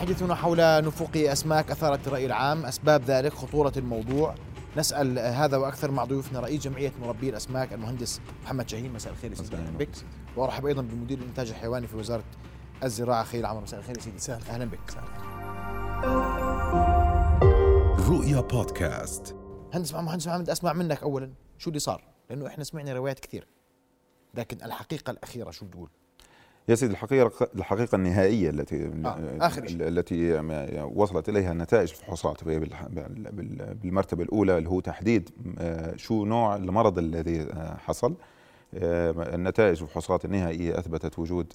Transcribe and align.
حديثنا 0.00 0.34
حول 0.34 0.56
نفوق 0.58 1.10
أسماك 1.16 1.70
أثارت 1.70 2.06
الرأي 2.06 2.26
العام. 2.26 2.66
أسباب 2.66 3.02
ذلك 3.02 3.32
خطورة 3.32 3.72
الموضوع. 3.76 4.34
نسأل 4.76 5.18
هذا 5.18 5.56
وأكثر 5.56 5.90
مع 5.90 6.04
ضيوفنا 6.04 6.40
رئيس 6.40 6.62
جمعية 6.62 6.92
مربي 7.00 7.28
الأسماك 7.28 7.72
المهندس 7.72 8.20
محمد 8.44 8.68
شاهين. 8.68 8.92
مساء 8.92 9.12
الخير 9.12 9.34
سيدي 9.34 9.56
أهلا 9.56 9.78
بك. 9.78 9.90
وأرحب 10.36 10.66
أيضا 10.66 10.82
بمدير 10.82 11.18
الإنتاج 11.18 11.48
الحيواني 11.48 11.86
في 11.86 11.96
وزارة 11.96 12.24
الزراعة 12.82 13.24
خيل 13.24 13.46
عمر. 13.46 13.60
مساء 13.60 13.80
الخير 13.80 14.00
سيدي. 14.00 14.32
أهلا 14.50 14.64
بك. 14.64 14.90
رؤيا 18.08 18.40
بودكاست. 18.40 19.36
مهندس 19.72 19.94
مهندس 19.94 20.26
محمد 20.26 20.50
أسمع 20.50 20.72
منك 20.72 21.02
أولا 21.02 21.32
شو 21.58 21.70
اللي 21.70 21.80
صار؟ 21.80 22.04
لأنه 22.30 22.46
إحنا 22.46 22.64
سمعنا 22.64 22.92
روايات 22.92 23.20
كثير. 23.20 23.46
لكن 24.34 24.64
الحقيقة 24.64 25.10
الأخيرة 25.10 25.50
شو 25.50 25.66
بتقول؟ 25.66 25.90
يا 26.68 26.74
سيدي 26.74 26.92
الحقيقة 26.92 27.48
الحقيقة 27.54 27.96
النهائية 27.96 28.50
التي 28.50 28.86
آه. 29.04 29.50
التي 29.70 30.40
وصلت 30.94 31.28
إليها 31.28 31.54
نتائج 31.54 31.90
الفحوصات 31.90 32.46
وهي 32.46 32.58
بالمرتبة 33.82 34.22
الأولى 34.22 34.58
اللي 34.58 34.68
هو 34.68 34.80
تحديد 34.80 35.30
آه، 35.58 35.96
شو 35.96 36.24
نوع 36.24 36.56
المرض 36.56 36.98
الذي 36.98 37.40
آه، 37.42 37.76
حصل 37.76 38.14
النتائج 38.74 39.82
الفحوصات 39.82 40.24
النهائية 40.24 40.78
أثبتت 40.78 41.18
وجود 41.18 41.52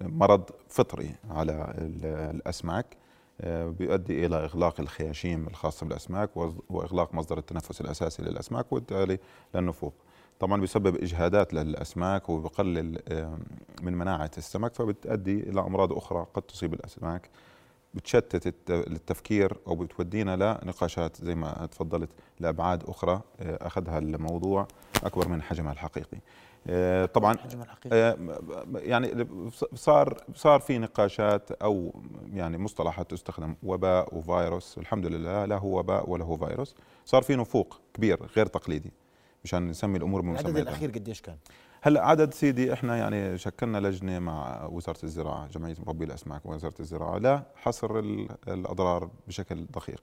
مرض 0.00 0.42
فطري 0.68 1.14
على 1.30 1.74
الأسماك 2.34 2.86
بيؤدي 3.46 4.26
إلى 4.26 4.36
إغلاق 4.36 4.80
الخياشيم 4.80 5.46
الخاصة 5.46 5.86
بالأسماك 5.86 6.30
وإغلاق 6.70 7.14
مصدر 7.14 7.38
التنفس 7.38 7.80
الأساسي 7.80 8.22
للأسماك 8.22 8.72
وبالتالي 8.72 9.18
للنفوق 9.54 9.94
طبعا 10.42 10.60
بيسبب 10.60 10.96
إجهادات 10.96 11.54
للأسماك 11.54 12.28
وبقلل 12.28 12.98
من 13.82 13.92
مناعة 13.92 14.30
السمك 14.38 14.74
فبتؤدي 14.74 15.40
إلى 15.40 15.60
أمراض 15.60 15.92
أخرى 15.92 16.26
قد 16.34 16.42
تصيب 16.42 16.74
الأسماك 16.74 17.30
بتشتت 17.94 18.70
التفكير 18.70 19.56
أو 19.66 19.74
بتودينا 19.74 20.36
لنقاشات 20.36 21.16
زي 21.24 21.34
ما 21.34 21.68
تفضلت 21.70 22.10
لأبعاد 22.40 22.84
أخرى 22.84 23.20
آه، 23.40 23.66
أخذها 23.66 23.98
الموضوع 23.98 24.66
أكبر 25.04 25.28
من 25.28 25.42
حجمها 25.42 25.72
الحقيقي. 25.72 26.18
آه، 26.66 27.06
طبعا 27.06 27.36
آه، 27.92 28.16
يعني 28.74 29.26
صار 29.74 30.16
صار 30.34 30.60
في 30.60 30.78
نقاشات 30.78 31.52
أو 31.52 31.94
يعني 32.32 32.58
مصطلحات 32.58 33.10
تستخدم 33.10 33.54
وباء 33.62 34.14
وفيروس 34.14 34.78
الحمد 34.78 35.06
لله 35.06 35.44
لا 35.44 35.58
هو 35.58 35.78
وباء 35.78 36.10
ولا 36.10 36.24
هو 36.24 36.36
فيروس 36.36 36.74
صار 37.04 37.22
في 37.22 37.36
نفوق 37.36 37.80
كبير 37.94 38.26
غير 38.36 38.46
تقليدي 38.46 38.92
مشان 39.44 39.68
نسمي 39.68 39.98
الأمور 39.98 40.20
بمسمياتها 40.20 40.50
العدد 40.50 40.68
الأخير 40.68 40.90
قديش 40.90 41.20
كان؟ 41.20 41.36
هلا 41.82 42.06
عدد 42.06 42.34
سيدي 42.34 42.72
إحنا 42.72 42.96
يعني 42.96 43.38
شكلنا 43.38 43.78
لجنة 43.78 44.18
مع 44.18 44.66
وزارة 44.66 45.04
الزراعة 45.04 45.46
جمعية 45.46 45.76
مربي 45.86 46.04
الأسماك 46.04 46.46
ووزارة 46.46 46.74
الزراعة 46.80 47.18
لا 47.18 47.42
حصر 47.54 47.98
الأضرار 48.48 49.10
بشكل 49.28 49.66
دقيق. 49.66 50.02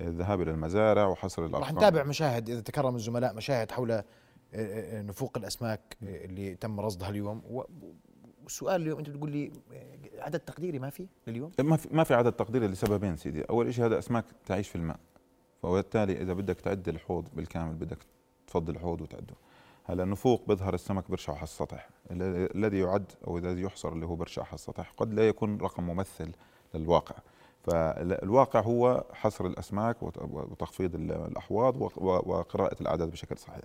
الذهاب 0.00 0.42
إلى 0.42 0.50
المزارع 0.50 1.06
وحصر 1.06 1.44
الأرقام. 1.44 1.62
رح 1.62 1.72
نتابع 1.72 2.04
مشاهد 2.04 2.50
إذا 2.50 2.60
تكرم 2.60 2.96
الزملاء 2.96 3.34
مشاهد 3.34 3.70
حول 3.72 3.90
آه، 3.90 4.04
آه، 4.54 5.02
نفوق 5.02 5.38
الأسماك 5.38 5.96
اللي 6.02 6.54
تم 6.54 6.80
رصدها 6.80 7.08
اليوم. 7.08 7.64
والسؤال 8.44 8.82
اليوم 8.82 8.98
أنت 8.98 9.10
بتقول 9.10 9.30
لي 9.30 9.52
آه، 9.72 10.22
عدد 10.22 10.40
تقديري 10.40 10.78
ما 10.78 10.90
في 10.90 11.06
لليوم؟ 11.26 11.52
ما 11.60 11.76
في 11.76 11.88
ما 11.92 12.04
في 12.04 12.14
عدد 12.14 12.32
تقديري 12.32 12.66
لسببين 12.66 13.16
سيدي، 13.16 13.42
أول 13.42 13.74
شيء 13.74 13.86
هذا 13.86 13.98
أسماك 13.98 14.24
تعيش 14.46 14.68
في 14.68 14.76
الماء. 14.76 15.00
فبالتالي 15.62 16.22
إذا 16.22 16.32
بدك 16.32 16.60
تعد 16.60 16.88
الحوض 16.88 17.28
بالكامل 17.34 17.74
بدك 17.74 17.98
تفضي 18.48 18.72
الحوض 18.72 19.00
وتعده. 19.00 19.34
هلا 19.84 20.02
النفوق 20.02 20.42
بيظهر 20.48 20.74
السمك 20.74 21.08
بيرشح 21.08 21.34
على 21.34 21.42
السطح 21.42 21.88
الذي 22.10 22.78
يعد 22.78 23.12
أو 23.26 23.38
الذي 23.38 23.62
يحصر 23.62 23.92
اللي 23.92 24.06
هو 24.06 24.14
بيرشح 24.16 24.46
على 24.46 24.54
السطح 24.54 24.92
قد 24.96 25.14
لا 25.14 25.28
يكون 25.28 25.58
رقم 25.58 25.82
ممثل 25.82 26.32
للواقع. 26.74 27.14
فالواقع 27.62 28.60
هو 28.60 29.04
حصر 29.12 29.46
الأسماك 29.46 29.96
وتخفيض 30.32 30.94
الأحواض 30.94 31.82
وقراءة 31.96 32.76
الأعداد 32.80 33.10
بشكل 33.10 33.36
صحيح. 33.36 33.64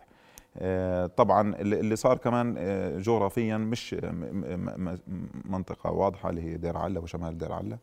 آه، 0.57 1.05
طبعا 1.05 1.55
اللي 1.55 1.95
صار 1.95 2.17
كمان 2.17 2.55
آه، 2.57 2.99
جغرافيا 2.99 3.57
مش 3.57 3.95
منطقة 5.45 5.91
واضحة 5.91 6.29
اللي 6.29 6.41
هي 6.41 6.57
دير 6.57 6.77
علة 6.77 6.99
وشمال 6.99 7.37
دير 7.37 7.51
علة. 7.51 7.77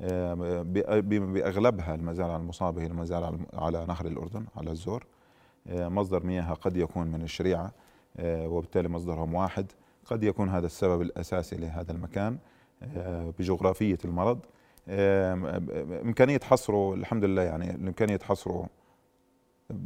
آه، 0.00 0.62
بأغلبها 1.00 1.94
المزارع 1.94 2.36
المصابة 2.36 2.82
هي 2.82 2.86
المزارع 2.86 3.32
على 3.54 3.86
نهر 3.86 4.06
الأردن 4.06 4.46
على 4.56 4.70
الزور. 4.70 5.06
مصدر 5.70 6.26
مياهها 6.26 6.54
قد 6.54 6.76
يكون 6.76 7.06
من 7.06 7.22
الشريعة 7.22 7.72
آه، 8.16 8.48
وبالتالي 8.48 8.88
مصدرهم 8.88 9.34
واحد. 9.34 9.72
قد 10.04 10.24
يكون 10.24 10.48
هذا 10.48 10.66
السبب 10.66 11.02
الأساسي 11.02 11.56
لهذا 11.56 11.92
المكان 11.92 12.38
آه، 12.82 13.32
بجغرافية 13.38 13.98
المرض. 14.04 14.38
إمكانية 16.02 16.40
حصره 16.42 16.94
الحمد 16.94 17.24
لله 17.24 17.42
يعني 17.42 17.74
إمكانية 17.74 18.18
حصره 18.18 18.68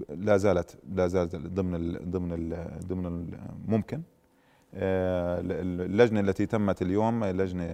لا 0.09 0.37
زالت 0.37 0.79
لا 0.93 1.07
زالت 1.07 1.37
ضمن 1.37 1.75
ال 1.75 2.11
ضمن 2.11 2.33
ال 2.33 2.81
ضمن 2.87 3.07
الممكن 3.07 4.03
اللجنة 4.75 6.21
التي 6.21 6.47
تمت 6.47 6.83
اليوم 6.83 7.25
لجنة 7.25 7.65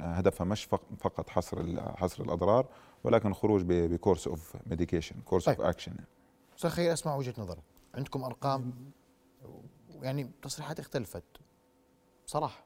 هدفها 0.00 0.44
مش 0.44 0.64
فقط 0.98 1.30
حصر 1.30 1.80
حصر 1.96 2.24
الأضرار 2.24 2.66
ولكن 3.04 3.32
خروج 3.32 3.62
ب 3.66 3.75
course 3.75 4.28
of 4.28 4.56
medication 4.66 5.16
course 5.24 5.48
of 5.48 5.60
action 5.60 5.92
أستاذ 6.62 6.70
خير 6.76 6.92
أسمع 6.92 7.16
وجهة 7.16 7.34
نظرك. 7.38 7.62
عندكم 7.94 8.24
أرقام؟ 8.24 8.72
يعني 10.02 10.30
تصريحات 10.42 10.80
اختلفت. 10.80 11.22
صراحة. 12.26 12.64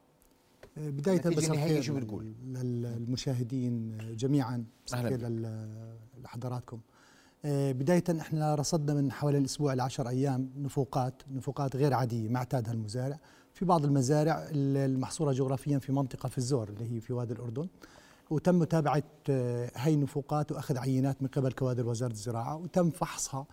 بداية 0.76 1.20
مساء 1.20 1.50
الخير 1.50 1.82
شو 1.82 1.94
بتقول؟ 1.94 2.34
للمشاهدين 2.44 3.98
جميعا. 4.16 4.64
أهلا 4.94 5.98
لحضراتكم. 6.18 6.80
آه، 7.44 7.72
بداية 7.72 8.04
إحنا 8.20 8.54
رصدنا 8.54 8.94
من 8.94 9.12
حوالي 9.12 9.38
الأسبوع 9.38 9.72
العشر 9.72 10.08
أيام 10.08 10.52
نفوقات 10.56 11.22
نفوقات 11.30 11.76
غير 11.76 11.94
عادية 11.94 12.28
ما 12.28 12.36
اعتادها 12.38 12.72
المزارع. 12.72 13.18
في 13.52 13.64
بعض 13.64 13.84
المزارع 13.84 14.48
المحصورة 14.52 15.32
جغرافيا 15.32 15.78
في 15.78 15.92
منطقة 15.92 16.28
في 16.28 16.38
الزور 16.38 16.68
اللي 16.68 16.96
هي 16.96 17.00
في 17.00 17.12
وادي 17.12 17.32
الأردن. 17.32 17.68
وتم 18.30 18.58
متابعة 18.58 19.02
آه، 19.30 19.70
هاي 19.76 19.94
النفوقات 19.94 20.52
وأخذ 20.52 20.78
عينات 20.78 21.22
من 21.22 21.28
قبل 21.28 21.52
كوادر 21.52 21.86
وزارة 21.86 22.12
الزراعة 22.12 22.56
وتم 22.56 22.90
فحصها 22.90 23.46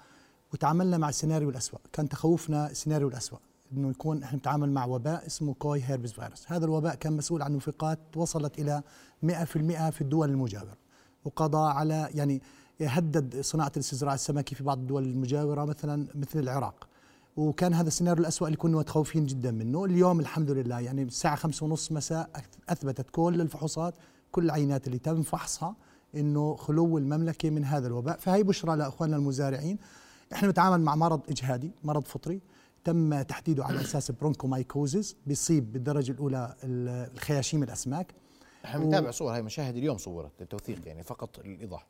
وتعاملنا 0.53 0.97
مع 0.97 1.09
السيناريو 1.09 1.49
الأسوأ. 1.49 1.79
كان 1.93 2.09
تخوفنا 2.09 2.71
السيناريو 2.71 3.07
الأسوأ 3.07 3.37
إنه 3.71 3.89
يكون 3.89 4.23
إحنا 4.23 4.37
نتعامل 4.37 4.71
مع 4.71 4.85
وباء 4.85 5.25
اسمه 5.25 5.53
كوي 5.53 5.83
هيربس 5.83 6.11
فيروس. 6.11 6.45
هذا 6.47 6.65
الوباء 6.65 6.95
كان 6.95 7.13
مسؤول 7.13 7.41
عن 7.41 7.55
نفقات 7.55 7.99
وصلت 8.15 8.59
إلى 8.59 8.81
100% 9.23 9.89
في 9.89 10.01
الدول 10.01 10.29
المجاورة. 10.29 10.77
وقضى 11.25 11.71
على 11.71 12.09
يعني 12.13 12.41
هدد 12.81 13.41
صناعة 13.41 13.71
الاستزراع 13.75 14.13
السمكي 14.13 14.55
في 14.55 14.63
بعض 14.63 14.77
الدول 14.77 15.03
المجاورة 15.03 15.65
مثلا 15.65 16.07
مثل 16.15 16.39
العراق. 16.39 16.87
وكان 17.37 17.73
هذا 17.73 17.87
السيناريو 17.87 18.21
الأسوأ 18.21 18.47
اللي 18.47 18.57
كنا 18.57 18.77
متخوفين 18.77 19.25
جدا 19.25 19.51
منه. 19.51 19.85
اليوم 19.85 20.19
الحمد 20.19 20.51
لله 20.51 20.79
يعني 20.79 21.03
الساعة 21.03 21.35
خمسة 21.35 21.65
ونص 21.65 21.91
مساء 21.91 22.29
أثبتت 22.69 23.05
كل 23.11 23.41
الفحوصات 23.41 23.93
كل 24.31 24.45
العينات 24.45 24.87
اللي 24.87 24.99
تم 24.99 25.21
فحصها 25.21 25.75
إنه 26.15 26.55
خلو 26.55 26.97
المملكة 26.97 27.49
من 27.49 27.65
هذا 27.65 27.87
الوباء. 27.87 28.17
فهي 28.17 28.43
بشرى 28.43 28.75
لأخواننا 28.75 29.15
المزارعين 29.17 29.77
إحنا 30.33 30.49
نتعامل 30.49 30.81
مع 30.81 30.95
مرض 30.95 31.21
إجهادي 31.29 31.71
مرض 31.83 32.07
فطري 32.07 32.41
تم 32.83 33.21
تحديده 33.21 33.65
على 33.65 33.81
أساس 33.85 34.11
برونكومايكوزيس 34.11 35.15
بيصيب 35.27 35.73
بالدرجة 35.73 36.11
الأولى 36.11 36.55
الخياشيم 36.63 37.63
الأسماك. 37.63 38.13
إحنا 38.65 38.79
بنتابع 38.83 39.11
صور 39.11 39.33
هاي 39.35 39.41
مشاهد 39.41 39.75
اليوم 39.75 39.97
صورت 39.97 40.31
للتوثيق 40.39 40.87
يعني 40.87 41.03
فقط 41.03 41.45
للايضاح 41.45 41.87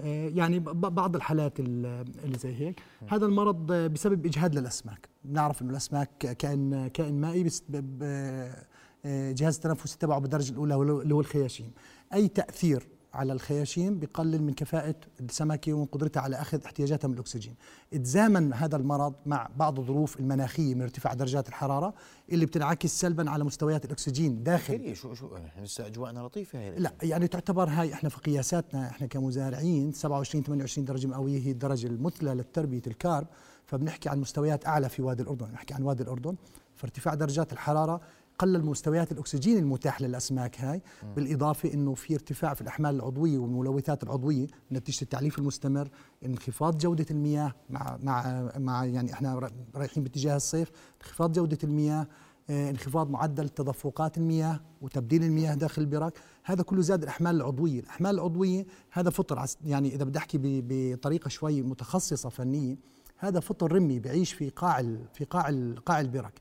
آه، 0.00 0.28
يعني 0.28 0.58
بعض 0.58 1.16
الحالات 1.16 1.60
اللي 1.60 2.38
زي 2.38 2.54
هيك. 2.54 2.80
هذا 3.08 3.26
المرض 3.26 3.72
بسبب 3.72 4.26
إجهاد 4.26 4.54
للأسماك. 4.54 5.08
بنعرف 5.24 5.62
إنه 5.62 5.70
الأسماك 5.70 6.18
كائن 6.18 6.88
كائن 6.88 7.20
مائي 7.20 7.44
بس 7.44 7.62
آه، 8.02 9.32
جهاز 9.32 9.54
التنفس 9.54 9.96
تبعه 9.96 10.18
بالدرجة 10.18 10.52
الأولى 10.52 10.74
اللي 10.74 11.14
هو 11.14 11.20
الخياشيم. 11.20 11.70
أي 12.14 12.28
تأثير 12.28 12.88
على 13.14 13.32
الخياشيم 13.32 13.98
بقلل 13.98 14.42
من 14.42 14.52
كفاءة 14.54 14.94
السمكة 15.20 15.72
ومن 15.72 15.84
قدرتها 15.84 16.20
على 16.20 16.36
أخذ 16.36 16.64
احتياجاتها 16.64 17.08
من 17.08 17.14
الأكسجين. 17.14 17.54
تزامن 17.92 18.52
هذا 18.52 18.76
المرض 18.76 19.14
مع 19.26 19.48
بعض 19.56 19.78
الظروف 19.78 20.20
المناخية 20.20 20.74
من 20.74 20.82
ارتفاع 20.82 21.14
درجات 21.14 21.48
الحرارة 21.48 21.94
اللي 22.32 22.46
بتنعكس 22.46 23.00
سلبا 23.00 23.30
على 23.30 23.44
مستويات 23.44 23.84
الأكسجين 23.84 24.42
داخل. 24.42 24.96
شو 24.96 25.14
شو 25.14 25.28
لسه 25.62 25.86
أجواءنا 25.86 26.20
لطيفة 26.20 26.58
هي 26.58 26.78
لا 26.78 26.92
يعني 27.02 27.28
تعتبر 27.28 27.68
هاي 27.68 27.92
إحنا 27.92 28.08
في 28.08 28.18
قياساتنا 28.18 28.88
إحنا 28.88 29.06
كمزارعين 29.06 29.92
27 29.92 30.44
28 30.44 30.84
درجة 30.84 31.06
مئوية 31.06 31.40
هي 31.40 31.50
الدرجة 31.50 31.86
المثلى 31.86 32.34
للتربية 32.34 32.82
الكارب 32.86 33.26
فبنحكي 33.66 34.08
عن 34.08 34.20
مستويات 34.20 34.66
أعلى 34.66 34.88
في 34.88 35.02
وادي 35.02 35.22
الأردن. 35.22 35.46
بنحكي 35.46 35.74
عن 35.74 35.82
وادي 35.82 36.02
الأردن 36.02 36.36
فارتفاع 36.76 37.14
درجات 37.14 37.52
الحرارة 37.52 38.00
قلل 38.40 38.64
مستويات 38.64 39.12
الأكسجين 39.12 39.58
المتاح 39.58 40.00
للأسماك 40.00 40.60
هاي. 40.60 40.82
بالإضافة 41.16 41.74
إنه 41.74 41.94
في 41.94 42.14
ارتفاع 42.14 42.54
في 42.54 42.60
الأحمال 42.60 42.94
العضوية 42.94 43.38
والملوثات 43.38 44.02
العضوية 44.02 44.46
نتيجة 44.72 45.02
التعليف 45.02 45.38
المستمر 45.38 45.88
انخفاض 46.24 46.78
جودة 46.78 47.06
المياه 47.10 47.54
مع 47.70 47.98
مع 48.02 48.50
مع 48.58 48.84
يعني 48.84 49.12
إحنا 49.12 49.50
رايحين 49.74 50.02
باتجاه 50.02 50.36
الصيف 50.36 50.70
انخفاض 51.02 51.32
جودة 51.32 51.58
المياه 51.64 52.06
آه، 52.50 52.70
انخفاض 52.70 53.10
معدل 53.10 53.48
تدفقات 53.48 54.18
المياه 54.18 54.60
وتبديل 54.80 55.24
المياه 55.24 55.54
داخل 55.54 55.82
البراك 55.82 56.12
هذا 56.44 56.62
كله 56.62 56.82
زاد 56.82 57.02
الأحمال 57.02 57.36
العضوية 57.36 57.80
الأحمال 57.80 58.14
العضوية 58.14 58.66
هذا 58.90 59.10
فطر 59.10 59.44
يعني 59.64 59.94
إذا 59.94 60.04
بدي 60.04 60.18
أحكي 60.18 60.38
بطريقة 60.42 61.28
شوي 61.28 61.62
متخصصة 61.62 62.28
فنية 62.28 62.76
هذا 63.16 63.40
فطر 63.40 63.72
رمي 63.72 63.98
بيعيش 63.98 64.32
في 64.32 64.48
قاع 64.48 64.96
في 65.14 65.24
قاع 65.24 65.50
قاع 65.86 66.00
البرك 66.00 66.40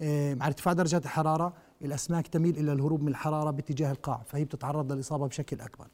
مع 0.00 0.46
ارتفاع 0.46 0.72
درجات 0.72 1.04
الحرارة 1.04 1.54
الأسماك 1.82 2.26
تميل 2.26 2.58
إلى 2.58 2.72
الهروب 2.72 3.02
من 3.02 3.08
الحرارة 3.08 3.50
باتجاه 3.50 3.92
القاع 3.92 4.22
فهي 4.26 4.44
بتتعرض 4.44 4.92
للإصابة 4.92 5.26
بشكل 5.26 5.60
أكبر. 5.60 5.88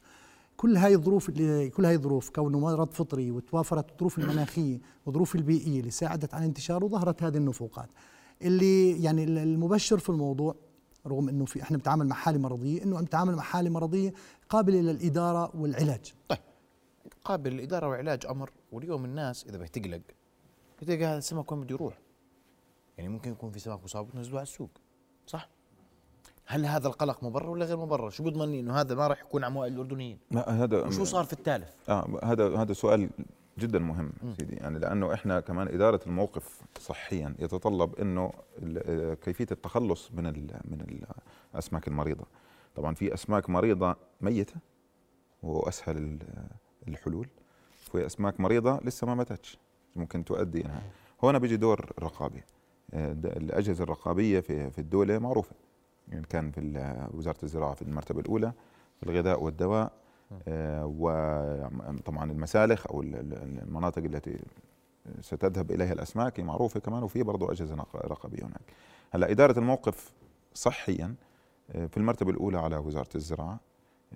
كل 0.57 0.77
هاي 0.77 0.95
الظروف 0.95 1.29
كل 1.69 1.85
هاي 1.85 1.95
الظروف 1.95 2.29
كونه 2.29 2.59
مرض 2.59 2.91
فطري 2.93 3.31
وتوافرت 3.31 3.91
الظروف 3.91 4.19
المناخية 4.19 4.79
والظروف 5.05 5.35
البيئية 5.35 5.79
اللي 5.79 5.91
ساعدت 5.91 6.33
على 6.33 6.45
انتشاره 6.45 6.87
ظهرت 6.87 7.23
هذه 7.23 7.37
النفوقات. 7.37 7.89
اللي 8.41 9.03
يعني 9.03 9.23
المبشر 9.23 9.97
في 9.97 10.09
الموضوع 10.09 10.55
رغم 11.07 11.29
إنه 11.29 11.45
في 11.45 11.61
إحنا 11.61 11.77
بنتعامل 11.77 12.07
مع 12.07 12.15
حالة 12.15 12.37
مرضية 12.39 12.83
إنه 12.83 13.01
نتعامل 13.01 13.35
مع 13.35 13.43
حالة 13.43 13.69
مرضية 13.69 14.13
قابلة 14.49 14.81
للإدارة 14.81 15.51
والعلاج. 15.55 16.13
طيب 16.29 16.39
قابل 17.25 17.51
للإدارة 17.51 17.87
والعلاج 17.87 18.25
أمر 18.25 18.51
واليوم 18.71 19.05
الناس 19.05 19.45
إذا 19.49 19.57
بتقلق 19.57 20.01
بتلقى 20.81 21.05
هذا 21.05 21.17
السمك 21.17 21.51
وين 21.51 21.61
بده 21.61 21.75
يروح؟ 21.75 21.99
يعني 22.97 23.09
ممكن 23.09 23.31
يكون 23.31 23.51
في 23.51 23.59
سمك 23.59 23.83
مصاب 23.83 24.07
وتنزلوه 24.07 24.39
على 24.39 24.47
السوق 24.47 24.69
صح 25.27 25.49
هل 26.45 26.65
هذا 26.65 26.87
القلق 26.87 27.23
مبرر 27.23 27.49
ولا 27.49 27.65
غير 27.65 27.77
مبرر؟ 27.77 28.09
شو 28.09 28.23
بيضمني 28.23 28.59
إنه 28.59 28.73
هذا 28.73 28.95
ما 28.95 29.07
راح 29.07 29.21
يكون 29.21 29.43
على 29.43 29.53
موائد 29.53 29.73
الاردنيين؟ 29.73 30.17
هذا 30.47 30.85
وشو 30.85 31.03
صار 31.03 31.25
في 31.25 31.33
التالف؟ 31.33 31.69
آه 31.89 32.19
هذا 32.23 32.57
هذا 32.57 32.73
سؤال 32.73 33.09
جدا 33.57 33.79
مهم 33.79 34.11
سيدي 34.37 34.55
يعني 34.55 34.79
لأنه 34.79 35.13
إحنا 35.13 35.39
كمان 35.39 35.67
إدارة 35.67 35.99
الموقف 36.07 36.61
صحيا 36.79 37.35
يتطلب 37.39 37.95
إنه 37.95 38.31
كيفية 39.21 39.47
التخلص 39.51 40.11
من 40.11 40.23
من 40.65 41.05
الاسماك 41.53 41.87
المريضة 41.87 42.25
طبعا 42.75 42.95
في 42.95 43.13
أسماك 43.13 43.49
مريضة 43.49 43.95
ميتة 44.21 44.55
وهو 45.43 45.59
اسهل 45.59 46.19
الحلول 46.87 47.27
في 47.71 48.05
أسماك 48.05 48.39
مريضة 48.39 48.79
لسه 48.83 49.07
ما 49.07 49.15
ماتتش 49.15 49.57
ممكن 49.95 50.25
تؤدي 50.25 50.61
إلى 50.61 50.81
هنا 51.23 51.37
بيجي 51.37 51.57
دور 51.57 51.91
الرقابه 51.97 52.43
الأجهزة 52.93 53.83
الرقابية 53.83 54.39
في 54.39 54.69
في 54.71 54.79
الدولة 54.79 55.19
معروفة 55.19 55.55
يعني 56.09 56.25
كان 56.29 56.51
في 56.51 56.93
وزارة 57.13 57.37
الزراعة 57.43 57.73
في 57.73 57.81
المرتبة 57.81 58.19
الأولى 58.19 58.53
في 58.97 59.03
الغذاء 59.03 59.43
والدواء 59.43 59.91
آه، 60.47 60.85
وطبعا 60.85 62.31
المسالخ 62.31 62.87
أو 62.87 63.01
المناطق 63.01 64.03
التي 64.03 64.39
ستذهب 65.21 65.71
إليها 65.71 65.93
الأسماك 65.93 66.39
معروفة 66.39 66.79
كمان 66.79 67.03
وفي 67.03 67.23
برضه 67.23 67.51
أجهزة 67.51 67.75
رقابية 67.95 68.43
هناك. 68.43 68.73
هلأ 69.11 69.31
إدارة 69.31 69.59
الموقف 69.59 70.13
صحيا 70.53 71.15
آه، 71.71 71.85
في 71.85 71.97
المرتبة 71.97 72.31
الأولى 72.31 72.57
على 72.57 72.77
وزارة 72.77 73.09
الزراعة 73.15 73.59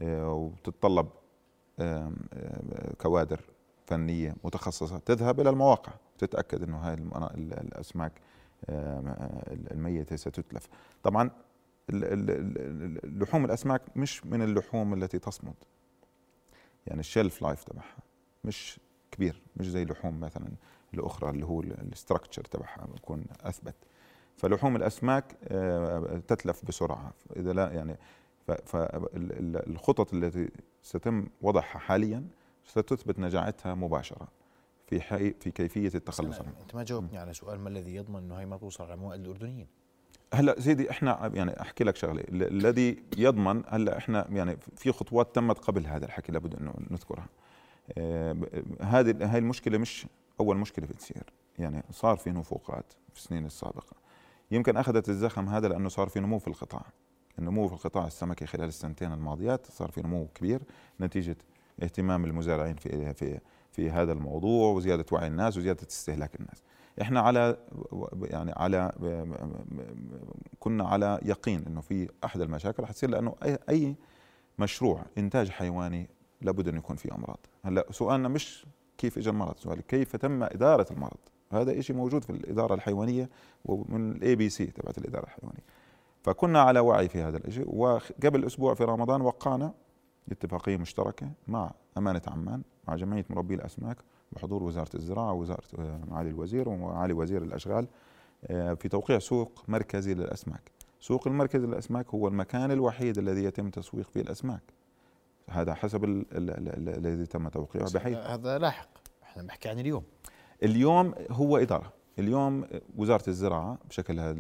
آه، 0.02 0.34
وتتطلب 0.34 1.08
كوادر 3.02 3.42
فنية 3.86 4.36
متخصصة 4.44 4.98
تذهب 4.98 5.40
إلى 5.40 5.50
المواقع 5.50 5.92
تتأكد 6.18 6.64
إنه 6.64 6.78
هاي 6.78 6.94
الأسماك 7.34 8.12
الميتة 9.72 10.16
ستتلف. 10.16 10.68
طبعا 11.04 11.30
لحوم 13.04 13.46
الأسماك 13.46 13.82
مش 13.96 14.26
من 14.26 14.42
اللحوم 14.42 14.94
التي 14.94 15.20
تصمد. 15.20 15.56
يعني 16.88 17.00
ال 17.00 17.07
shelf 17.07 17.42
life 17.42 17.64
تبعها 17.64 17.98
مش 18.44 18.80
كبير 19.12 19.42
مش 19.58 19.70
زي 19.70 19.86
لحوم 19.86 20.20
مثلا 20.20 20.50
الأخرى 20.94 21.30
اللي 21.30 21.46
هو 21.46 21.62
ال 21.62 21.70
structure 21.70 22.44
تبعها 22.44 22.88
بيكون 22.94 23.26
أثبت. 23.42 23.76
فلحوم 24.36 24.76
الأسماك 24.76 25.38
آه، 25.44 26.22
تتلف 26.28 26.66
بسرعة. 26.66 27.14
إذا 27.36 27.54
لا 27.54 27.72
يعني 27.72 27.98
فالخطط 28.66 30.14
التي 30.14 30.50
سيتم 30.82 31.28
وضعها 31.42 31.64
حاليا 31.80 32.28
ستثبت 32.66 33.20
نجاعتها 33.20 33.74
مباشرة. 33.74 34.28
في 34.90 35.02
حي 35.02 35.34
في 35.40 35.52
كيفية 35.52 35.92
التخلص 35.96 36.40
منها 36.40 36.54
انت 36.62 36.76
ما 36.76 36.84
جاوبتني 36.84 37.18
على 37.18 37.34
سؤال 37.34 37.60
ما 37.60 37.70
الذي 37.70 37.96
يضمن 37.96 38.18
إنه 38.18 38.36
هي 38.36 38.46
ما 38.46 38.58
توصل 38.58 38.84
على 38.84 38.96
موائد 38.96 39.22
الأردنيين؟ 39.22 39.68
هلا 40.34 40.60
سيدي 40.60 40.92
إحنا 40.92 41.32
يعني 41.34 41.62
أحكي 41.62 41.84
لك 41.84 41.96
شغلة. 41.96 42.24
الذي 42.30 43.04
يضمن 43.18 43.64
هلا 43.68 43.98
إحنا 43.98 44.28
يعني 44.32 44.58
في 44.78 44.92
خطوات 44.92 45.36
تمت 45.36 45.60
قبل 45.60 45.88
هذا 45.88 46.06
الحكي 46.06 46.32
لابد 46.32 46.56
إنه 46.56 46.74
نذكرها. 46.92 47.30
آه، 47.98 48.36
هذه 48.82 49.34
هاي 49.34 49.40
المشكلة 49.40 49.78
مش 49.78 50.08
أول 50.40 50.58
مشكلة 50.58 50.86
بتصير 50.86 51.24
يعني 51.60 51.84
صار 51.92 52.18
في 52.18 52.32
نفوقات 52.32 52.94
في 53.14 53.20
السنين 53.20 53.46
السابقة. 53.46 53.96
يمكن 54.52 54.78
أخذت 54.78 55.10
الزخم 55.10 55.50
هذا 55.50 55.68
لأنه 55.68 55.90
صار 55.90 56.10
في 56.10 56.20
نمو 56.20 56.40
في 56.40 56.48
القطاع. 56.48 56.86
النمو 57.40 57.68
في 57.68 57.74
القطاع 57.74 58.08
السمكي 58.08 58.46
خلال 58.46 58.68
السنتين 58.68 59.14
الماضيات 59.14 59.66
صار 59.66 59.92
في 59.92 60.02
نمو 60.02 60.28
كبير. 60.36 60.62
نتيجة 61.02 61.38
اهتمام 61.84 62.26
المزارعين 62.26 62.76
في 62.76 63.14
في 63.14 63.40
في 63.80 63.90
هذا 63.90 64.12
الموضوع 64.12 64.74
وزيادة 64.74 65.06
وعي 65.12 65.28
الناس 65.28 65.58
وزيادة 65.58 65.88
استهلاك 65.90 66.36
الناس. 66.36 66.64
إحنا 67.02 67.20
على 67.20 67.58
يعني 68.24 68.52
على 68.52 68.92
كنا 70.60 70.88
على 70.88 71.20
يقين 71.26 71.64
إنه 71.68 71.82
في 71.82 72.10
أحد 72.24 72.42
المشاكل 72.42 72.84
رح 72.84 72.92
تصير 72.92 73.10
لأنه 73.10 73.36
أي 73.70 73.96
مشروع 74.60 75.02
إنتاج 75.18 75.50
حيواني 75.50 76.10
لابد 76.42 76.68
إنه 76.68 76.78
يكون 76.78 76.96
فيه 76.96 77.10
أمراض. 77.16 77.40
هلأ 77.64 77.86
سؤالنا 77.92 78.28
مش 78.28 78.66
كيف 78.98 79.18
اجى 79.18 79.30
المرض 79.30 79.58
سؤال 79.58 79.82
كيف 79.82 80.16
تم 80.16 80.44
إدارة 80.44 80.94
المرض؟ 80.94 81.20
هذا 81.52 81.82
شيء 81.82 81.96
موجود 81.96 82.24
في 82.24 82.30
الإدارة 82.30 82.74
الحيوانية 82.74 83.30
ومن 83.66 84.12
ال 84.12 84.36
ABC 84.36 84.66
تبعت 84.66 84.98
الإدارة 84.98 85.24
الحيوانية. 85.24 85.64
فكنا 86.24 86.62
على 86.62 86.80
وعي 86.80 87.10
في 87.10 87.22
هذا 87.22 87.38
الشيء 87.38 87.76
وقبل 87.76 88.46
أسبوع 88.46 88.74
في 88.74 88.84
رمضان 88.84 89.22
وقعنا 89.22 89.74
اتفاقية 90.32 90.78
مشتركة 90.78 91.32
مع 91.48 91.72
أمانة 91.98 92.22
عمان 92.28 92.62
مع 92.88 92.96
جمعية 92.96 93.26
مربي 93.30 93.56
الأسماك 93.56 93.98
بحضور 94.32 94.64
وزارة 94.64 94.96
الزراعة 94.96 95.34
ووزارة 95.34 95.64
آه، 95.80 96.02
معالي 96.08 96.30
الوزير 96.30 96.70
ومعالي 96.70 97.14
وزير 97.14 97.44
الأشغال 97.44 97.88
آه، 98.46 98.74
في 98.74 98.90
توقيع 98.90 99.20
سوق 99.20 99.64
مركزي 99.68 100.14
للأسماك. 100.14 100.72
سوق 101.00 101.28
المركزي 101.28 101.68
للأسماك 101.68 102.10
هو 102.10 102.28
المكان 102.28 102.72
الوحيد 102.72 103.18
الذي 103.18 103.44
يتم 103.44 103.70
تسويق 103.70 104.10
فيه 104.10 104.22
الأسماك. 104.22 104.62
هذا 105.50 105.74
حسب 105.74 106.04
الذي 106.32 107.26
تم 107.26 107.48
توقيعه 107.48 107.94
بحيث 107.94 108.18
هذا 108.18 108.58
لاحق 108.58 108.90
إحنا 109.24 109.44
بنحكي 109.44 109.70
عن 109.70 109.80
اليوم 109.80 110.04
اليوم 110.64 111.14
هو 111.32 111.58
إدارة 111.58 111.94
اليوم 112.20 112.66
وزارة 112.98 113.30
الزراعة 113.30 113.78
بشكلها 113.90 114.36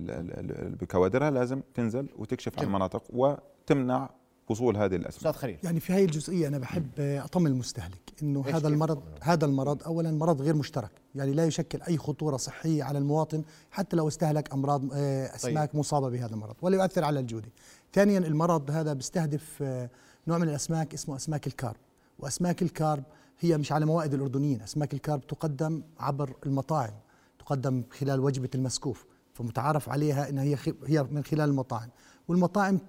بكوادرها 0.82 1.32
لازم 1.32 1.62
تنزل 1.74 2.10
وتكشف 2.18 2.60
عن 2.60 2.66
المناطق 2.66 3.04
وتمنع 3.10 4.10
وصول 4.50 4.78
هذه 4.78 4.96
الاسماك 4.96 5.16
أستاذ 5.16 5.32
خليل. 5.32 5.58
يعني 5.64 5.80
في 5.80 5.94
هذه 5.94 6.06
الجزئية 6.06 6.48
أنا 6.48 6.58
بحب 6.58 6.90
أطمن 7.00 7.48
المستهلك 7.48 8.14
إنه 8.24 8.46
هذا 8.48 8.68
المرض 8.68 9.02
هذا 9.22 9.46
المرض 9.46 9.84
اولا 9.84 10.12
مرض 10.12 10.42
غير 10.42 10.56
مشترك 10.56 10.92
يعني 11.16 11.32
لا 11.32 11.46
يشكل 11.46 11.82
أي 11.82 11.98
خطورة 11.98 12.38
صحية 12.38 12.84
على 12.84 12.98
المواطن 12.98 13.44
حتى 13.72 13.96
لو 13.96 14.08
استهلك 14.08 14.54
أمراض 14.54 14.84
آه، 14.94 15.36
أسماك 15.36 15.72
طيب. 15.72 15.80
مصابة 15.80 16.10
بهذا 16.10 16.34
المرض 16.34 16.56
ولا 16.62 16.78
يؤثر 16.78 17.04
على 17.04 17.20
الجودة. 17.20 17.50
ثانيا 17.94 18.20
المرض 18.20 18.72
هذا 18.72 18.94
بيستهدف 18.94 19.58
آه، 19.62 19.90
نوع 20.28 20.38
من 20.38 20.50
الأسماك 20.50 20.94
اسمه 20.94 21.16
أسماك 21.16 21.48
الكارب 21.48 21.80
وأسماك 22.20 22.62
الكارب 22.62 23.04
هي 23.40 23.58
مش 23.58 23.72
على 23.72 23.86
موائد 23.86 24.14
الأردنيين 24.14 24.62
أسماك 24.62 24.94
الكارب 24.94 25.28
تقدم 25.28 25.82
عبر 26.00 26.36
المطاعم 26.46 26.94
تقدم 27.40 27.84
خلال 27.92 28.20
وجبة 28.20 28.50
المسكوف 28.56 29.06
فمتعارف 29.34 29.90
عليها 29.90 30.30
إنها 30.30 30.44
هي 30.44 30.58
هي 30.88 31.04
من 31.04 31.24
خلال 31.24 31.50
المطاعم 31.50 31.90
والمطاعم 32.28 32.80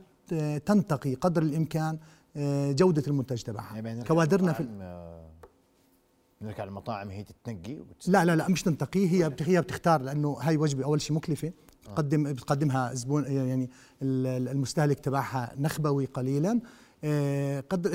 تنتقي 0.66 1.14
قدر 1.14 1.42
الإمكان 1.42 1.99
آه، 2.37 2.72
جودة 2.72 3.02
المنتج 3.08 3.42
تبعها. 3.42 3.76
يعني 3.76 4.04
كوادرنا 4.04 4.52
في 4.52 4.66
نرجع 6.42 6.64
المطاعم 6.64 7.10
هي 7.10 7.25
تتنقي 7.25 7.78
لا 8.06 8.25
لا 8.25 8.37
لا 8.37 8.49
مش 8.49 8.62
تنتقي 8.62 9.08
هي 9.08 9.32
هي 9.40 9.60
بتختار 9.60 10.02
لأنه 10.02 10.37
هاي 10.40 10.56
وجبة 10.56 10.84
أول 10.84 11.00
شيء 11.00 11.16
مكلفة. 11.16 11.52
بتقدم 11.82 12.26
آه. 12.26 12.32
بتقدمها 12.32 12.94
زبون 12.94 13.25
يعني 13.25 13.70
المستهلك 14.02 15.00
تبعها 15.00 15.52
نخبوي 15.58 16.04
قليلا. 16.04 16.60
آه، 17.04 17.60
قد 17.60 17.87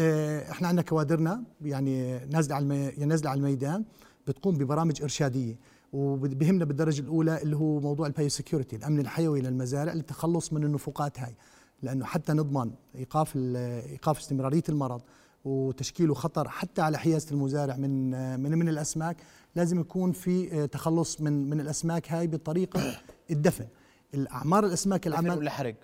إحنا 0.52 0.68
عندنا 0.68 0.82
كوادرنا 0.82 1.44
يعني 1.62 2.20
نازلة 2.26 2.56
على 2.56 2.92
نازلة 2.98 3.30
على 3.30 3.38
الميدان 3.38 3.86
بتقوم 4.28 4.58
ببرامج 4.58 5.02
إرشادية. 5.02 5.56
وبهمنا 5.94 6.66
بالدرجة 6.66 7.02
الأولى 7.02 7.42
اللي 7.42 7.56
هو 7.56 7.80
موضوع 7.80 8.08
ال 8.08 8.30
biosecurity 8.30 8.76
الأمن 8.76 9.00
الحيوي 9.00 9.42
للمزارع 9.42 9.94
للتخلص 9.94 10.54
من 10.54 10.64
النفوقات 10.64 11.20
هاي. 11.20 11.36
لأنه 11.82 12.06
حتى 12.06 12.34
نضمن 12.34 12.72
إيقاف 12.96 13.36
إيقاف 13.36 14.20
استمرارية 14.20 14.64
المرض 14.70 15.02
وتشكيله 15.46 16.14
خطر 16.14 16.50
حتى 16.50 16.82
على 16.82 16.98
حيازة 16.98 17.32
المزارع 17.32 17.76
من 17.76 18.12
من 18.40 18.58
من 18.58 18.70
الأسماك 18.70 19.18
لازم 19.56 19.80
يكون 19.80 20.12
في 20.12 20.68
تخلص 20.68 21.22
من 21.22 21.50
من 21.50 21.60
الأسماك 21.60 22.12
هاي 22.12 22.28
بطريقة 22.28 22.98
الدفن. 23.32 23.68
الأعمار 24.14 24.66
الأسماك 24.66 25.08
العمل 25.08 25.30
دفن 25.30 25.38
ولا 25.38 25.52
حرق؟ 25.52 25.76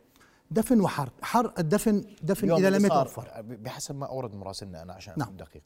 دفن 0.52 0.82
وحرق. 0.82 1.14
حرق 1.22 1.60
الدفن 1.60 2.06
دفن 2.24 2.52
إذا 2.52 2.70
لم 2.70 2.86
يتوفر. 2.86 3.42
بحسب 3.42 3.96
ما 3.96 4.06
أورد 4.06 4.36
مراسلنا 4.36 4.82
أنا 4.82 4.94
عشان 4.94 5.14
نعم. 5.18 5.38
دقيق. 5.38 5.64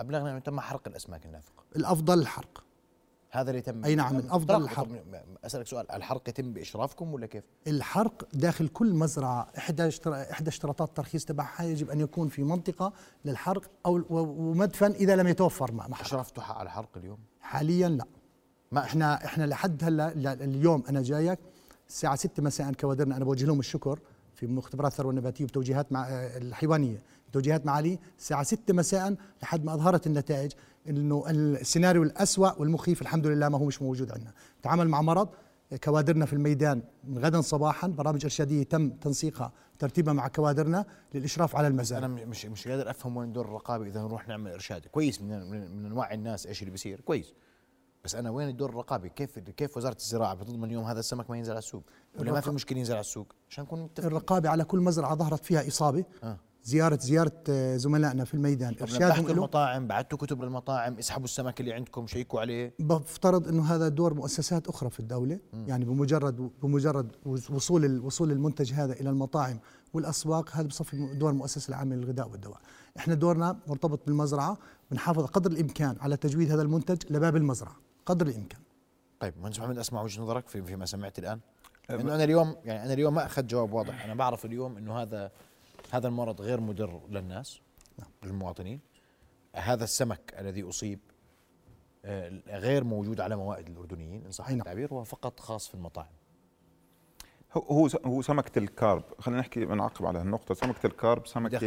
أبلغنا 0.00 0.30
انه 0.30 0.38
تم 0.38 0.60
حرق 0.60 0.88
الأسماك 0.88 1.26
النافقة. 1.26 1.64
الأفضل 1.76 2.18
الحرق. 2.18 2.64
هذا 3.30 3.50
اللي 3.50 3.62
تم 3.62 3.84
أي 3.84 3.94
نعم 3.94 4.14
من 4.14 4.30
افضل 4.30 4.62
الحرق. 4.62 4.88
أسألك 5.44 5.66
سؤال 5.66 5.92
الحرق 5.92 6.28
يتم 6.28 6.52
بإشرافكم 6.52 7.14
ولا 7.14 7.26
كيف؟ 7.26 7.44
الحرق 7.66 8.28
داخل 8.32 8.68
كل 8.68 8.94
مزرعة 8.94 9.48
إحدى 9.58 9.90
إحدى 10.06 10.48
اشتراطات 10.48 10.88
الترخيص 10.88 11.24
تبعها 11.24 11.62
يجب 11.62 11.90
أن 11.90 12.00
يكون 12.00 12.28
في 12.28 12.42
منطقة 12.42 12.92
للحرق 13.24 13.70
أو 13.86 14.04
ومدفن 14.10 14.90
إذا 14.90 15.16
لم 15.16 15.26
يتوفر 15.26 15.72
ماء 15.72 15.92
إشرفتوا 16.00 16.42
على 16.42 16.66
الحرق 16.66 16.96
اليوم؟ 16.96 17.18
حاليا 17.40 17.88
لا. 17.88 18.04
ما 18.72 18.84
إحنا 18.84 19.24
إحنا 19.24 19.44
لحد 19.44 19.84
هلأ 19.84 20.12
اليوم 20.32 20.82
أنا 20.88 21.02
جايك 21.02 21.38
الساعة 21.88 22.16
6 22.16 22.42
مساء 22.42 22.72
كوادرنا 22.72 23.16
أنا 23.16 23.24
بوجه 23.24 23.44
لهم 23.46 23.58
الشكر 23.60 23.98
في 24.34 24.46
مختبرات 24.46 24.92
الثروة 24.92 25.10
النباتية 25.10 25.44
وتوجيهات 25.44 25.92
مع 25.92 26.08
الحيوانية 26.10 27.02
توجيهات 27.32 27.66
معالي. 27.66 27.98
الساعة 28.18 28.42
6 28.42 28.74
مساء 28.74 29.14
لحد 29.42 29.64
ما 29.64 29.74
أظهرت 29.74 30.06
النتائج. 30.06 30.52
إنه 30.88 31.24
السيناريو 31.28 32.02
الأسوأ 32.02 32.52
والمخيف 32.58 33.02
الحمد 33.02 33.26
لله 33.26 33.48
ما 33.48 33.58
هو 33.58 33.64
مش 33.64 33.82
موجود 33.82 34.12
عندنا. 34.12 34.32
تعامل 34.62 34.88
مع 34.88 35.02
مرض 35.02 35.28
كوادرنا 35.84 36.26
في 36.26 36.32
الميدان 36.32 36.82
من 37.04 37.18
غدا 37.18 37.40
صباحا 37.40 37.88
برامج 37.88 38.24
إرشادية 38.24 38.62
تم 38.62 38.90
تنسيقها 38.90 39.52
ترتيبها 39.78 40.12
مع 40.12 40.28
كوادرنا 40.28 40.84
للإشراف 41.14 41.56
على 41.56 41.66
المزارع 41.68 42.06
أنا 42.06 42.26
مش 42.26 42.46
مش 42.46 42.68
قادر 42.68 42.90
أفهم 42.90 43.16
وين 43.16 43.32
دور 43.32 43.44
الرقابة 43.44 43.86
إذا 43.86 44.02
نروح 44.02 44.28
نعمل 44.28 44.52
إرشاد. 44.52 44.86
كويس 44.86 45.22
من 45.22 45.50
من 45.50 45.88
نوعي 45.88 46.14
الناس 46.14 46.46
إيش 46.46 46.60
اللي 46.60 46.70
بيصير 46.70 47.00
كويس. 47.00 47.34
بس 48.04 48.14
أنا 48.14 48.30
وين 48.30 48.48
الدور 48.48 48.70
الرقابي 48.70 49.08
كيف 49.08 49.38
كيف 49.38 49.76
وزارة 49.76 49.96
الزراعة 49.96 50.34
بتضمن 50.34 50.70
يوم 50.70 50.84
هذا 50.84 51.00
السمك 51.00 51.30
ما 51.30 51.38
ينزل 51.38 51.50
على 51.52 51.58
السوق؟ 51.58 51.82
ولا 52.18 52.32
ما 52.32 52.40
في 52.40 52.50
مشكلة 52.50 52.78
ينزل 52.78 52.92
على 52.94 53.00
السوق؟ 53.00 53.32
عشان 53.50 53.64
نكون 53.64 53.82
متفقين. 53.82 54.06
الرقابة 54.06 54.48
على 54.48 54.64
كل 54.64 54.78
مزرعة 54.78 55.14
ظهرت 55.14 55.44
فيها 55.44 55.68
إصابة. 55.68 56.04
آه. 56.22 56.38
زيارة 56.64 56.98
زيارة 56.98 57.32
آه، 57.48 57.76
زملائنا 57.76 58.24
في 58.24 58.34
الميدان. 58.34 58.74
ارشادهم 58.82 59.26
المطاعم 59.26 59.86
بعثتوا 59.86 60.18
كتب 60.18 60.42
للمطاعم 60.42 60.98
اسحبوا 60.98 61.24
السمك 61.24 61.60
اللي 61.60 61.72
عندكم 61.72 62.06
شيكوا 62.06 62.40
عليه. 62.40 62.74
بفترض 62.78 63.48
إنه 63.48 63.74
هذا 63.74 63.88
دور 63.88 64.14
مؤسسات 64.14 64.68
أخرى 64.68 64.90
في 64.90 65.00
الدولة. 65.00 65.38
م. 65.52 65.68
يعني 65.68 65.84
بمجرد 65.84 66.50
بمجرد 66.62 67.16
وصول 67.50 68.00
وصول 68.00 68.32
المنتج 68.32 68.72
هذا 68.72 68.92
إلى 68.92 69.10
المطاعم 69.10 69.58
والأسواق 69.94 70.50
هذا 70.50 70.66
بصفي 70.66 71.14
دور 71.14 71.30
المؤسسة 71.30 71.68
العامة 71.68 71.96
للغذاء 71.96 72.28
والدواء. 72.28 72.58
إحنا 72.96 73.14
دورنا 73.14 73.58
مرتبط 73.66 74.06
بالمزرعة 74.06 74.58
بنحافظ 74.90 75.24
قدر 75.24 75.50
الإمكان 75.50 75.96
على 76.00 76.16
تجويد 76.16 76.52
هذا 76.52 76.62
المنتج 76.62 77.12
لباب 77.12 77.36
المزرعة 77.36 77.76
قدر 78.06 78.26
الإمكان. 78.26 78.60
طيب 79.20 79.34
مهندس 79.42 79.60
محمد 79.60 79.78
أسمع 79.78 80.02
وجهة 80.02 80.22
نظرك 80.22 80.48
في 80.48 80.62
فيما 80.62 80.86
سمعت 80.86 81.18
الآن. 81.18 81.40
إنه 81.90 82.14
أنا 82.14 82.24
اليوم 82.24 82.56
يعني 82.64 82.84
أنا 82.84 82.92
اليوم 82.92 83.14
ما 83.14 83.26
اخذت 83.26 83.50
جواب 83.50 83.72
واضح. 83.72 84.04
أنا 84.04 84.14
بعرف 84.14 84.44
اليوم 84.44 84.76
إنه 84.76 85.02
هذا 85.02 85.30
هذا 85.94 86.08
المرض 86.08 86.40
غير 86.40 86.60
مضر 86.60 87.00
للناس 87.08 87.60
نعم. 87.98 88.08
للمواطنين. 88.24 88.80
هذا 89.56 89.84
السمك 89.84 90.34
الذي 90.38 90.68
أصيب 90.68 90.98
آه، 92.04 92.40
غير 92.48 92.84
موجود 92.84 93.20
على 93.20 93.36
موائد 93.36 93.68
الأردنيين 93.68 94.24
إن 94.24 94.30
صح 94.30 94.48
نعم. 94.48 94.58
التعبير 94.58 94.92
هو 94.92 95.04
فقط 95.04 95.40
خاص 95.40 95.68
في 95.68 95.74
المطاعم. 95.74 96.12
هو 97.54 97.88
هو 98.06 98.22
سمكة 98.22 98.58
الكارب. 98.58 99.04
خلينا 99.18 99.40
نحكي 99.40 99.60
نعقب 99.60 100.06
على 100.06 100.18
هالنقطة. 100.18 100.54
سمكة 100.54 100.86
الكارب 100.86 101.26
سمكة 101.26 101.58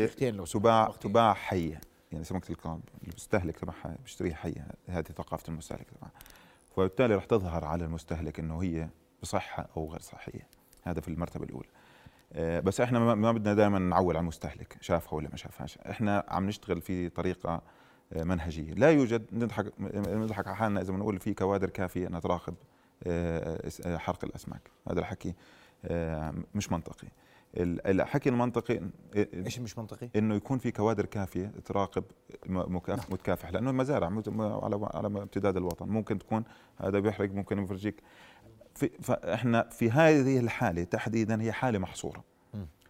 تباع 0.45 0.91
تباع 1.01 1.33
حية. 1.33 1.81
يعني 2.11 2.23
سمكة 2.23 2.51
الكارب 2.51 2.81
اللي 3.01 3.11
بيستهلك 3.13 3.59
تبعها 3.59 3.97
بيشتريها 4.03 4.35
حية. 4.35 4.67
هذه 4.87 5.03
ثقافة 5.03 5.49
المستهلك 5.49 5.87
تبعها 5.89 6.11
فبالتالي 6.75 7.15
رح 7.15 7.25
تظهر 7.25 7.65
على 7.65 7.85
المستهلك 7.85 8.39
إنه 8.39 8.63
هي 8.63 8.89
بصحة 9.21 9.69
أو 9.77 9.91
غير 9.91 10.01
صحية. 10.01 10.47
هذا 10.83 11.01
في 11.01 11.07
المرتبة 11.07 11.45
الأولى. 11.45 11.67
آه، 11.67 11.82
بس 12.35 12.81
إحنا 12.81 13.15
ما 13.15 13.31
بدنا 13.31 13.53
دائما 13.53 13.79
نعول 13.79 14.15
على 14.15 14.23
المستهلك 14.23 14.77
شافها 14.81 15.13
ولا 15.13 15.29
ما 15.29 15.37
شافهاش. 15.37 15.77
إحنا 15.77 16.23
عم 16.27 16.47
نشتغل 16.47 16.81
في 16.81 17.09
طريقة 17.09 17.61
آه، 18.13 18.23
منهجية. 18.23 18.73
لا 18.73 18.91
يوجد 18.91 19.25
نضحك 19.31 19.73
نضحك 19.79 20.47
على 20.47 20.55
حالنا 20.55 20.81
إذا 20.81 20.91
بنقول 20.93 21.19
في 21.19 21.33
كوادر 21.33 21.69
كافية 21.69 22.07
انها 22.07 22.19
تراقب 22.19 22.55
آه، 23.07 23.97
حرق 23.97 24.25
الأسماك. 24.25 24.71
هذا 24.89 24.99
الحكي 24.99 25.33
مش 26.55 26.71
منطقي. 26.71 27.07
الحكي 27.57 28.29
المنطقي 28.29 28.81
إيش 29.15 29.59
مش 29.59 29.77
منطقي؟ 29.77 30.09
إنه 30.15 30.35
يكون 30.35 30.57
في 30.57 30.71
كوادر 30.71 31.05
كافية 31.05 31.51
تراقب 31.65 32.03
مكافح, 32.47 33.03
نعم. 33.03 33.13
متكافح. 33.13 33.49
لأنه 33.49 33.69
المزارع 33.69 34.21
على 34.37 34.89
على 34.93 35.07
امتداد 35.07 35.57
الوطن. 35.57 35.89
ممكن 35.89 36.19
تكون 36.19 36.43
هذا 36.77 36.99
بيحرق 36.99 37.31
ممكن 37.31 37.63
يفرجيك. 37.63 37.95
في 38.75 38.89
فاحنا 39.01 39.69
في 39.69 39.91
هذه 39.91 40.39
الحالة 40.39 40.83
تحديدا 40.83 41.41
هي 41.41 41.51
حالة 41.51 41.79
محصورة. 41.79 42.23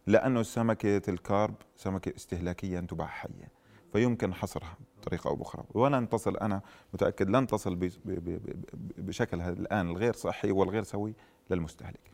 لأنه 0.08 0.44
سمكه 0.44 1.02
الكارب 1.10 1.56
سمكة 1.76 2.16
استهلاكية 2.16 2.80
تباع 2.80 3.08
حية 3.08 3.52
فيمكن 3.94 4.34
حصرها 4.34 4.78
بطريقة 4.98 5.28
أو 5.28 5.36
بأخرى. 5.36 5.64
ولن 5.74 6.10
تصل 6.10 6.38
أنا 6.38 6.62
متأكد 6.94 7.30
لن 7.30 7.48
تصل 7.48 7.90
بشكلها 8.98 9.50
الآن 9.50 9.90
الغير 9.90 10.14
صحي 10.14 10.52
والغير 10.52 10.84
سوي 10.84 11.16
للمستهلك. 11.50 12.12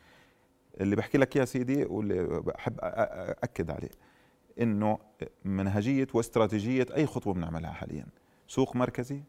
اللي 0.80 0.96
بحكي 0.96 1.18
لك 1.18 1.36
يا 1.36 1.44
سيدي 1.44 1.84
واللي 1.84 2.24
بحب 2.40 2.78
أكد 2.80 3.70
عليه 3.70 3.90
إنه 4.60 4.98
منهجية 5.44 6.06
واستراتيجية 6.14 6.86
أي 6.96 7.06
خطوة 7.06 7.34
بنعملها 7.34 7.72
حاليا. 7.72 8.06
سوق 8.48 8.76
مركزي 8.76 9.22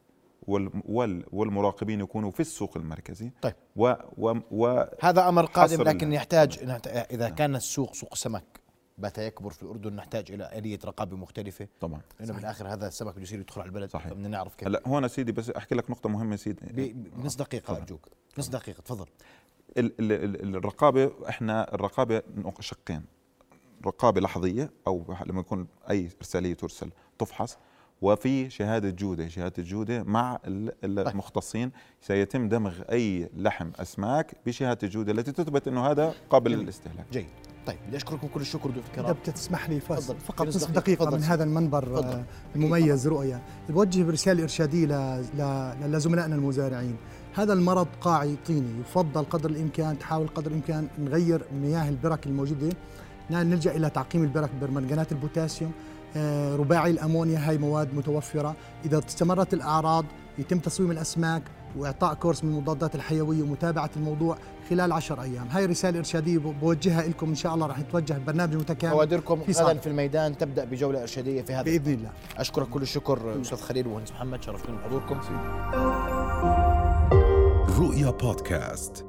والمراقبين 0.47 1.99
يكونوا 1.99 2.31
في 2.31 2.39
السوق 2.39 2.77
المركزي. 2.77 3.31
طيب. 3.41 3.53
و 3.75 3.93
و 4.17 4.35
و 4.51 4.83
هذا 5.01 5.29
أمر 5.29 5.45
قادم 5.45 5.81
لكن 5.81 6.13
يحتاج 6.13 6.59
إذا 7.11 7.27
نعم. 7.27 7.35
كان 7.35 7.55
السوق 7.55 7.93
سوق 7.95 8.15
سمك 8.15 8.61
بات 8.97 9.17
يكبر 9.17 9.49
في 9.49 9.63
الأردن 9.63 9.95
نحتاج 9.95 10.31
إلى 10.31 10.57
آلية 10.57 10.79
رقابة 10.85 11.17
مختلفة. 11.17 11.67
طبعا. 11.79 12.01
لأنه 12.19 12.33
بالاخر 12.33 12.73
هذا 12.73 12.87
السمك 12.87 13.13
بده 13.13 13.21
يصير 13.21 13.39
يدخل 13.39 13.61
على 13.61 13.67
البلد 13.67 13.89
صحيح. 13.89 14.13
بدنا 14.13 14.27
نعرف 14.27 14.55
كيف. 14.55 14.67
هلأ 14.67 14.81
هون 14.87 15.07
سيدي 15.07 15.31
بس 15.31 15.49
أحكي 15.49 15.75
لك 15.75 15.89
نقطة 15.91 16.09
مهمة 16.09 16.35
سيدي. 16.35 16.93
بنص 16.93 17.35
دقيقة 17.35 17.77
أرجوك. 17.77 18.07
نص 18.37 18.49
دقيقة 18.49 18.81
تفضل. 18.81 19.05
الرقابة 19.77 21.11
إحنا 21.29 21.73
الرقابة 21.73 22.21
شقين. 22.59 23.03
رقابة 23.85 24.21
لحظية 24.21 24.71
أو 24.87 25.15
لما 25.25 25.39
يكون 25.39 25.67
أي 25.89 26.09
إرسالية 26.17 26.53
ترسل 26.53 26.91
تفحص 27.19 27.57
وفي 28.01 28.49
شهادة 28.49 28.89
جودة. 28.89 29.27
شهادة 29.27 29.53
الجوده 29.57 30.03
مع 30.03 30.39
طيب. 30.45 30.71
المختصين. 30.83 31.71
سيتم 32.01 32.49
دمغ 32.49 32.73
أي 32.91 33.29
لحم 33.37 33.69
أسماك 33.79 34.35
بشهادة 34.45 34.79
الجوده 34.83 35.11
التي 35.11 35.31
تثبت 35.31 35.67
إنه 35.67 35.85
هذا 35.85 36.13
قابل 36.29 36.51
للاستهلاك. 36.51 37.05
جيد. 37.11 37.25
طيب 37.65 37.77
بدي 37.87 37.97
أشكركم 37.97 38.27
كل 38.27 38.41
الشكر 38.41 38.69
ضيوف 38.69 38.85
الكرام 38.89 39.05
إذا 39.05 39.13
بتسمح 39.13 39.69
لي 39.69 39.79
فضل. 39.79 40.15
فقط 40.15 40.47
نصف 40.47 40.71
دقيقة 40.71 41.05
فضل. 41.05 41.17
من 41.17 41.23
هذا 41.23 41.43
المنبر 41.43 41.85
فضل. 41.85 42.23
المميز 42.55 43.07
رؤيا 43.07 43.41
بوجه 43.69 44.03
برسالة 44.03 44.43
إرشادية 44.43 45.21
لزملائنا 45.87 46.35
المزارعين. 46.35 46.95
هذا 47.33 47.53
المرض 47.53 47.87
قاعي 48.01 48.35
طيني. 48.47 48.79
يفضل 48.79 49.23
قدر 49.23 49.49
الإمكان 49.49 49.99
تحاول 49.99 50.27
قدر 50.27 50.51
الإمكان 50.51 50.87
نغير 50.99 51.45
مياه 51.53 51.89
البرك 51.89 52.27
الموجودة. 52.27 52.69
نلجأ 53.31 53.75
إلى 53.75 53.89
تعقيم 53.89 54.23
البرك 54.23 54.49
برمنجانات 54.61 55.11
البوتاسيوم. 55.11 55.71
آه، 55.71 56.00
رباعي 56.55 56.91
الأمونيا 56.91 57.49
هاي 57.49 57.57
مواد 57.57 57.95
متوفرة. 57.95 58.55
إذا 58.85 59.01
استمرت 59.07 59.53
الأعراض 59.53 60.05
يتم 60.37 60.59
تصويم 60.59 60.91
الأسماك 60.91 61.43
وإعطاء 61.77 62.13
course 62.13 62.43
من 62.43 62.49
المضادات 62.49 62.95
الحيوية 62.95 63.43
ومتابعة 63.43 63.89
الموضوع 63.95 64.37
خلال 64.69 64.91
عشر 64.91 65.21
أيام. 65.21 65.47
هاي 65.47 65.65
رساله 65.65 65.99
إرشادية 65.99 66.37
بوجهها 66.37 67.07
لكم 67.07 67.29
إن 67.29 67.35
شاء 67.35 67.55
الله 67.55 67.67
راح 67.67 67.79
يتوجه 67.79 68.17
برنامج 68.27 68.55
متكامل. 68.55 68.93
كوادركم 68.93 69.41
غدا 69.41 69.79
في 69.79 69.87
الميدان 69.87 70.37
تبدأ 70.37 70.65
بجولة 70.65 71.01
إرشادية 71.01 71.41
في 71.41 71.53
هذا 71.53 71.63
بإذن 71.63 71.93
الله. 71.93 72.11
أشكرك 72.37 72.69
كل 72.69 72.81
الشكر 72.81 73.41
أستاذ 73.41 73.57
خليل 73.57 73.87
ومهندس 73.87 74.11
محمد 74.11 74.43
شرفتوني 74.43 74.77
بحضوركم. 74.77 75.19
رؤيا 77.79 78.11
بودكاست. 78.11 79.05